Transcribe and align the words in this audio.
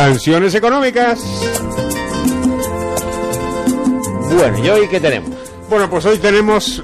Canciones 0.00 0.54
económicas. 0.54 1.22
Bueno, 4.34 4.64
¿y 4.64 4.68
hoy 4.70 4.88
qué 4.88 4.98
tenemos? 4.98 5.30
Bueno, 5.68 5.90
pues 5.90 6.06
hoy 6.06 6.16
tenemos. 6.16 6.82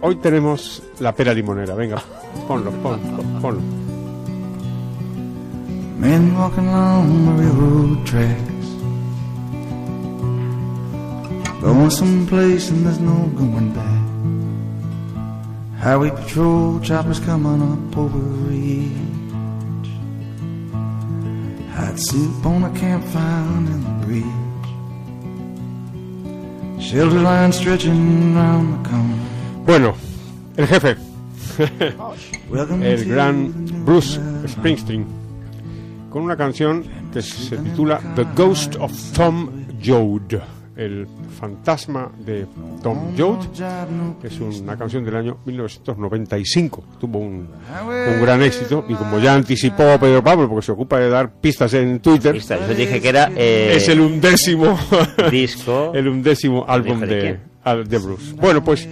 Hoy 0.00 0.16
tenemos 0.16 0.82
la 0.98 1.14
pera 1.14 1.34
limonera. 1.34 1.74
Venga, 1.74 2.02
ponlo, 2.48 2.70
ponlo, 2.70 3.22
ponlo. 3.42 3.60
Men 5.98 6.34
walking 6.38 6.68
along 6.68 7.26
the 7.26 7.32
railroad 7.42 8.06
tracks. 8.06 8.66
Going 11.60 11.90
someplace 11.90 12.70
and 12.70 12.86
there's 12.86 12.98
no 12.98 13.30
going 13.36 13.74
back. 13.74 14.00
Highway 15.82 16.12
patrol 16.12 16.80
choppers 16.80 17.20
coming 17.20 17.60
up 17.60 17.98
over 17.98 18.18
the. 18.48 19.19
Hot 21.90 21.98
soup 21.98 22.46
on 22.46 22.62
a 22.62 22.70
campfire 22.78 23.56
in 23.56 23.64
the 23.66 24.06
bridge. 24.06 24.24
Shelter 26.80 27.18
line 27.18 27.52
stretching 27.52 28.32
round 28.32 28.72
the 28.72 28.88
corner. 28.88 29.18
Bueno, 29.66 29.94
el 30.56 30.66
jefe, 30.68 30.96
el 32.80 33.04
gran 33.06 33.84
Bruce 33.84 34.20
Springsteen, 34.46 35.04
con 36.10 36.22
una 36.22 36.36
canción 36.36 36.84
que 37.12 37.22
se 37.22 37.56
titula 37.58 38.00
The 38.14 38.24
Ghost 38.36 38.76
of 38.76 38.92
Tom 39.12 39.66
Joad, 39.84 40.40
el 40.80 41.06
fantasma 41.38 42.10
de 42.18 42.46
Tom 42.82 43.14
Joad. 43.16 43.40
Es 44.22 44.40
una 44.40 44.76
canción 44.76 45.04
del 45.04 45.14
año 45.14 45.36
1995. 45.44 46.84
Tuvo 46.98 47.18
un, 47.18 47.48
un 47.86 48.20
gran 48.22 48.42
éxito 48.42 48.86
y 48.88 48.94
como 48.94 49.18
ya 49.18 49.34
anticipó 49.34 49.98
Pedro 50.00 50.24
Pablo, 50.24 50.48
porque 50.48 50.64
se 50.64 50.72
ocupa 50.72 50.98
de 50.98 51.10
dar 51.10 51.30
pistas 51.32 51.74
en 51.74 52.00
Twitter, 52.00 52.34
Esta, 52.34 52.66
yo 52.66 52.74
dije 52.74 53.00
que 53.00 53.08
era 53.08 53.30
eh, 53.36 53.74
es 53.76 53.88
el 53.88 54.00
undécimo 54.00 54.78
disco. 55.30 55.92
el 55.94 56.08
undécimo 56.08 56.64
álbum 56.66 57.00
¿Dijo 57.00 57.12
de 57.12 57.38
de, 57.64 57.84
de 57.84 57.98
Bruce. 57.98 58.32
Bueno, 58.34 58.64
pues 58.64 58.88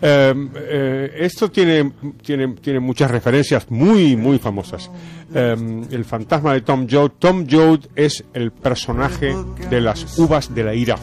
eh, 0.00 0.34
eh, 0.54 1.10
esto 1.18 1.50
tiene, 1.50 1.92
tiene, 2.22 2.48
tiene 2.54 2.80
muchas 2.80 3.10
referencias 3.10 3.70
muy, 3.70 4.16
muy 4.16 4.38
famosas. 4.38 4.90
Eh, 5.34 5.56
el 5.90 6.04
fantasma 6.04 6.54
de 6.54 6.60
Tom 6.60 6.86
Joad. 6.90 7.12
Tom 7.18 7.46
Joad 7.48 7.80
es 7.94 8.24
el 8.34 8.52
personaje 8.52 9.34
de 9.70 9.80
las 9.80 10.18
uvas 10.18 10.54
de 10.54 10.64
la 10.64 10.74
ira. 10.74 10.96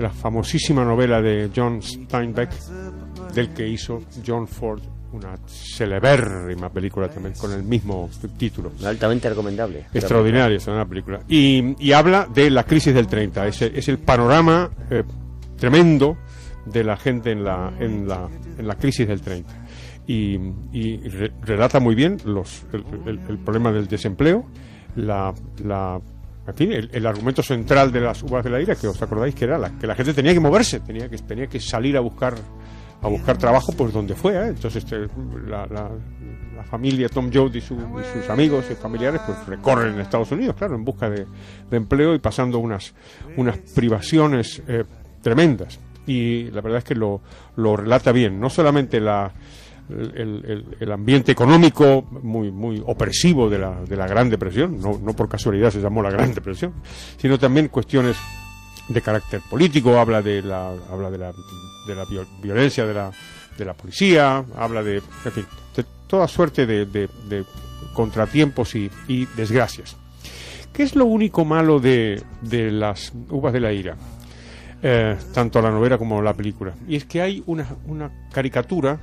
La 0.00 0.10
famosísima 0.10 0.84
novela 0.84 1.20
de 1.22 1.50
John 1.54 1.80
Steinbeck, 1.82 2.50
del 3.34 3.50
que 3.52 3.68
hizo 3.68 4.00
John 4.26 4.48
Ford 4.48 4.80
una 5.12 5.36
celebérrima 5.46 6.70
película 6.70 7.08
también 7.08 7.34
con 7.34 7.52
el 7.52 7.62
mismo 7.64 8.08
título. 8.38 8.72
altamente 8.84 9.28
recomendable. 9.28 9.86
Extraordinaria 9.92 10.56
es 10.56 10.66
una 10.68 10.86
película. 10.86 11.20
Y, 11.28 11.74
y 11.84 11.92
habla 11.92 12.28
de 12.32 12.48
la 12.50 12.64
crisis 12.64 12.94
del 12.94 13.08
30. 13.08 13.46
Es, 13.48 13.62
el- 13.62 13.76
es 13.76 13.88
el 13.88 13.98
panorama 13.98 14.70
eh, 14.88 15.02
tremendo 15.58 16.16
de 16.64 16.84
la 16.84 16.96
gente 16.96 17.32
en 17.32 17.42
la, 17.42 17.72
en 17.80 18.06
la, 18.08 18.28
en 18.58 18.66
la 18.68 18.76
crisis 18.76 19.08
del 19.08 19.20
30. 19.20 19.52
Y, 20.06 20.38
y 20.72 20.96
re- 21.08 21.32
relata 21.42 21.80
muy 21.80 21.94
bien 21.96 22.16
los, 22.24 22.64
el, 22.72 22.84
el- 23.06 23.20
el 23.28 23.38
problema 23.38 23.72
del 23.72 23.88
desempleo, 23.88 24.44
la, 24.94 25.34
la, 25.64 26.00
en 26.46 26.54
fin, 26.54 26.72
el, 26.72 26.90
el 26.92 27.06
argumento 27.06 27.42
central 27.42 27.92
de 27.92 28.00
las 28.00 28.22
uvas 28.22 28.42
de 28.44 28.50
la 28.50 28.60
ira, 28.60 28.74
que 28.74 28.88
os 28.88 29.00
acordáis 29.00 29.34
que 29.34 29.44
era 29.44 29.58
la, 29.58 29.78
que 29.78 29.86
la 29.86 29.94
gente 29.94 30.14
tenía 30.14 30.32
que 30.32 30.40
moverse, 30.40 30.80
tenía 30.80 31.08
que, 31.08 31.18
tenía 31.18 31.46
que 31.46 31.60
salir 31.60 31.96
a 31.96 32.00
buscar 32.00 32.34
a 33.02 33.08
buscar 33.08 33.38
trabajo 33.38 33.72
pues 33.72 33.94
donde 33.94 34.14
fuera. 34.14 34.48
Entonces 34.48 34.84
este, 34.84 35.06
la, 35.48 35.66
la- 35.66 35.90
la 36.56 36.64
familia 36.64 37.08
Tom 37.08 37.30
Joad 37.32 37.54
y, 37.54 37.60
su- 37.62 37.74
y 37.74 38.18
sus 38.20 38.28
amigos 38.28 38.66
y 38.70 38.74
familiares 38.74 39.22
pues 39.24 39.38
recorren 39.46 39.94
en 39.94 40.00
Estados 40.00 40.30
Unidos, 40.32 40.54
claro, 40.56 40.74
en 40.74 40.84
busca 40.84 41.08
de, 41.08 41.24
de 41.70 41.76
empleo 41.78 42.14
y 42.14 42.18
pasando 42.18 42.58
unas, 42.58 42.92
unas 43.38 43.56
privaciones 43.74 44.62
eh, 44.68 44.84
tremendas. 45.22 45.78
Y 46.06 46.50
la 46.50 46.60
verdad 46.60 46.78
es 46.78 46.84
que 46.84 46.94
lo, 46.94 47.22
lo 47.56 47.76
relata 47.76 48.12
bien, 48.12 48.38
no 48.38 48.50
solamente 48.50 49.00
la, 49.00 49.32
el, 49.90 50.92
ambiente 50.92 51.32
económico 51.32 52.02
muy 52.22 52.50
muy 52.50 52.82
opresivo 52.86 53.48
de 53.50 53.58
la, 53.58 53.80
de 53.82 53.96
la 53.96 54.06
Gran 54.06 54.30
Depresión, 54.30 54.80
no, 54.80 54.98
no 55.02 55.14
por 55.14 55.28
casualidad 55.28 55.70
se 55.70 55.80
llamó 55.80 56.02
la 56.02 56.10
Gran 56.10 56.32
Depresión, 56.34 56.72
sino 57.16 57.38
también 57.38 57.68
cuestiones 57.68 58.16
de 58.88 59.00
carácter 59.02 59.40
político, 59.48 59.98
habla 59.98 60.22
de 60.22 60.42
la, 60.42 60.70
habla 60.90 61.10
de 61.10 61.18
la, 61.18 61.32
de 61.86 61.94
la 61.94 62.04
viol- 62.06 62.26
violencia 62.42 62.86
de 62.86 62.94
la, 62.94 63.10
de 63.56 63.64
la 63.64 63.74
policía, 63.74 64.44
habla 64.56 64.82
de, 64.82 64.96
en 64.96 65.32
fin, 65.32 65.44
de 65.76 65.84
toda 66.06 66.26
suerte 66.28 66.66
de 66.66 67.44
contratiempos 67.94 68.74
y, 68.74 68.90
y 69.08 69.26
desgracias. 69.36 69.96
¿Qué 70.72 70.84
es 70.84 70.94
lo 70.94 71.04
único 71.04 71.44
malo 71.44 71.80
de, 71.80 72.22
de 72.42 72.70
las 72.70 73.12
uvas 73.28 73.52
de 73.52 73.60
la 73.60 73.72
ira? 73.72 73.96
Eh, 74.82 75.16
tanto 75.34 75.60
la 75.60 75.70
novela 75.70 75.98
como 75.98 76.22
la 76.22 76.32
película. 76.32 76.72
Y 76.88 76.96
es 76.96 77.04
que 77.04 77.20
hay 77.20 77.42
una, 77.46 77.66
una 77.86 78.28
caricatura 78.32 78.98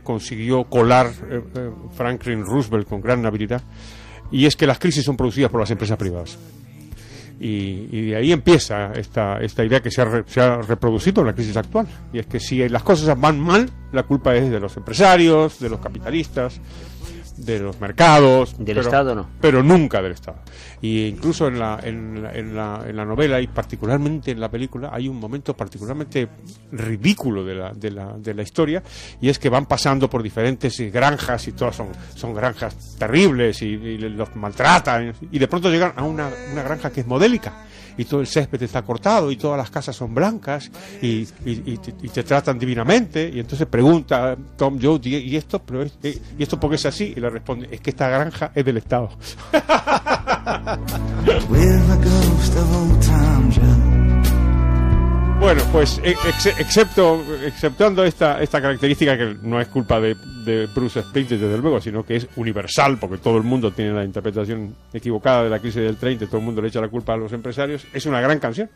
consiguió 0.00 0.64
colar 0.64 1.08
eh, 1.30 1.42
eh, 1.54 1.70
Franklin 1.92 2.44
Roosevelt 2.44 2.88
con 2.88 3.00
gran 3.00 3.24
habilidad, 3.26 3.62
y 4.30 4.46
es 4.46 4.56
que 4.56 4.66
las 4.66 4.78
crisis 4.78 5.04
son 5.04 5.16
producidas 5.16 5.50
por 5.50 5.60
las 5.60 5.70
empresas 5.70 5.96
privadas. 5.96 6.38
Y, 7.40 7.88
y 7.90 8.10
de 8.10 8.16
ahí 8.16 8.30
empieza 8.30 8.92
esta, 8.92 9.38
esta 9.40 9.64
idea 9.64 9.80
que 9.80 9.90
se 9.90 10.00
ha, 10.00 10.04
re- 10.04 10.24
se 10.26 10.40
ha 10.40 10.58
reproducido 10.62 11.22
en 11.22 11.26
la 11.26 11.34
crisis 11.34 11.56
actual. 11.56 11.88
Y 12.12 12.20
es 12.20 12.26
que 12.26 12.38
si 12.38 12.68
las 12.68 12.84
cosas 12.84 13.18
van 13.20 13.40
mal, 13.40 13.68
la 13.90 14.04
culpa 14.04 14.34
es 14.36 14.48
de 14.48 14.60
los 14.60 14.76
empresarios, 14.76 15.58
de 15.58 15.68
los 15.68 15.80
capitalistas, 15.80 16.60
de 17.36 17.58
los 17.60 17.80
mercados. 17.80 18.54
Del 18.58 18.66
pero- 18.66 18.80
Estado, 18.82 19.14
no. 19.14 19.26
Pero 19.40 19.62
nunca 19.62 20.00
del 20.02 20.12
Estado. 20.12 20.38
Y 20.80 21.06
incluso 21.06 21.48
en 21.48 21.58
la, 21.58 21.78
en, 21.82 22.22
la, 22.22 22.32
en, 22.34 22.56
la, 22.56 22.84
en 22.86 22.96
la 22.96 23.04
novela 23.04 23.40
y 23.40 23.46
particularmente 23.46 24.30
en 24.32 24.40
la 24.40 24.50
película 24.50 24.90
hay 24.92 25.08
un 25.08 25.18
momento 25.18 25.54
particularmente 25.56 26.28
ridículo 26.72 27.44
de 27.44 27.54
la, 27.54 27.72
de 27.72 27.90
la, 27.90 28.12
de 28.18 28.34
la 28.34 28.42
historia 28.42 28.82
y 29.20 29.28
es 29.28 29.38
que 29.38 29.48
van 29.48 29.66
pasando 29.66 30.08
por 30.08 30.22
diferentes 30.22 30.78
granjas 30.92 31.46
y 31.48 31.52
todas 31.52 31.76
son, 31.76 31.88
son 32.14 32.34
granjas 32.34 32.96
terribles 32.98 33.62
y, 33.62 33.66
y 33.66 33.98
los 33.98 34.34
maltratan 34.36 35.14
y 35.30 35.38
de 35.38 35.48
pronto 35.48 35.70
llegan 35.70 35.92
a 35.96 36.02
una, 36.04 36.28
una 36.52 36.62
granja 36.62 36.90
que 36.90 37.00
es 37.02 37.06
modélica 37.06 37.66
y 37.96 38.06
todo 38.06 38.20
el 38.22 38.26
césped 38.26 38.62
está 38.62 38.80
cortado 38.82 39.30
y 39.30 39.36
todas 39.36 39.58
las 39.58 39.70
casas 39.70 39.94
son 39.94 40.14
blancas 40.14 40.70
y, 41.02 41.28
y- 41.44 41.62
y 41.72 41.76
te, 41.76 41.94
y 42.02 42.08
te 42.08 42.22
tratan 42.22 42.58
divinamente 42.58 43.30
y 43.32 43.38
entonces 43.38 43.66
pregunta 43.66 44.34
Tom 44.56 44.78
Joad 44.80 45.04
¿y, 45.04 45.36
esto 45.36 45.58
pero 45.58 45.82
es- 45.82 45.98
eh, 46.02 46.18
y 46.38 46.42
esto 46.42 46.58
porque 46.58 46.76
es 46.76 46.86
así 46.86 47.12
le 47.22 47.30
responde 47.30 47.68
es 47.70 47.80
que 47.80 47.90
esta 47.90 48.08
granja 48.08 48.50
es 48.54 48.64
del 48.64 48.76
Estado. 48.76 49.10
Bueno, 55.40 55.62
pues 55.72 56.00
e- 56.04 56.10
ex- 56.10 56.46
excepto, 56.58 57.20
exceptuando 57.44 58.04
esta, 58.04 58.40
esta 58.40 58.60
característica 58.62 59.16
que 59.18 59.36
no 59.42 59.60
es 59.60 59.66
culpa 59.68 59.98
de, 60.00 60.14
de 60.44 60.66
Bruce 60.72 61.02
Springsteen, 61.02 61.40
desde 61.40 61.58
luego, 61.58 61.80
sino 61.80 62.04
que 62.04 62.14
es 62.16 62.28
universal, 62.36 62.96
porque 62.98 63.18
todo 63.18 63.38
el 63.38 63.42
mundo 63.42 63.72
tiene 63.72 63.92
la 63.92 64.04
interpretación 64.04 64.76
equivocada 64.92 65.42
de 65.44 65.50
la 65.50 65.58
crisis 65.58 65.82
del 65.82 65.96
30, 65.96 66.26
todo 66.26 66.38
el 66.38 66.44
mundo 66.44 66.62
le 66.62 66.68
echa 66.68 66.80
la 66.80 66.88
culpa 66.88 67.14
a 67.14 67.16
los 67.16 67.32
empresarios, 67.32 67.84
es 67.92 68.06
una 68.06 68.20
gran 68.20 68.38
canción. 68.38 68.70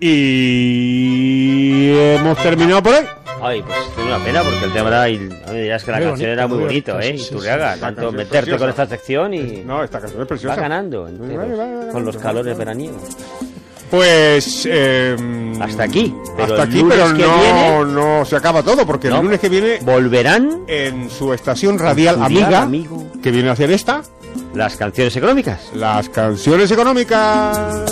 Y 0.00 1.90
hemos 1.94 2.38
terminado 2.42 2.82
por 2.82 2.94
hoy. 2.94 3.04
Ay, 3.44 3.60
pues 3.62 3.76
es 3.98 4.04
una 4.04 4.18
pena 4.24 4.42
porque 4.42 4.64
el 4.66 4.72
tema 4.72 4.88
era. 4.88 5.08
Y, 5.10 5.16
a 5.46 5.52
mí 5.52 5.60
dirás 5.60 5.82
que 5.84 5.90
la 5.90 5.96
Muy 5.98 6.06
canción 6.06 6.28
bonito, 6.28 6.32
era 6.32 6.46
muy 6.46 6.58
bonito, 6.58 6.92
bonito, 6.94 7.08
¿eh? 7.14 7.18
sí, 7.18 7.24
sí, 7.24 7.34
Iturriaga, 7.34 7.74
sí. 7.74 7.80
tanto 7.80 8.12
meterte 8.12 8.56
con 8.56 8.68
esta 8.70 8.86
sección 8.86 9.34
y. 9.34 9.62
No, 9.66 9.82
esta 9.82 10.00
canción 10.00 10.22
es 10.22 10.28
preciosa. 10.28 10.54
Va 10.56 10.62
ganando 10.62 11.08
enteros, 11.08 11.38
Va, 11.38 11.42
va, 11.44 11.56
va 11.56 11.66
ganando. 11.66 11.92
con 11.92 12.04
los 12.04 12.16
calores 12.18 12.56
veraniegos. 12.56 13.02
Pues 13.90 14.66
eh, 14.70 15.14
Hasta 15.60 15.82
aquí, 15.82 16.14
pero 16.36 16.54
hasta 16.54 16.62
el 16.62 16.68
aquí, 16.70 16.80
lunes 16.80 16.96
pero 16.98 17.08
no, 17.08 17.14
viene- 17.14 17.92
no 17.92 18.24
se 18.24 18.36
acaba 18.36 18.62
todo, 18.62 18.86
porque 18.86 19.10
No. 19.10 19.16
el 19.18 19.24
lunes 19.24 19.38
que 19.40 19.50
viene 19.50 19.80
Volverán 19.82 20.62
en 20.66 21.10
su 21.10 21.34
estación 21.34 21.78
radial 21.78 22.14
Su 22.14 22.22
amiga, 22.22 22.62
amigo. 22.62 23.06
que 23.22 23.30
viene 23.30 23.50
a 23.50 23.52
hacer 23.52 23.70
esta, 23.70 24.00
las 24.54 24.76
canciones 24.76 25.14
económicas. 25.16 25.70
las 25.74 26.08
canciones 26.08 26.70
económicas. 26.70 27.82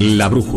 La 0.00 0.28
brújula. 0.28 0.50